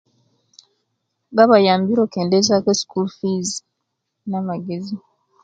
[1.35, 3.51] Babayambire okendezeyaku eskul fis,
[4.29, 4.95] namagezi